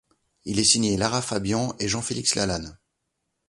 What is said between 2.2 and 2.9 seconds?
Lalanne.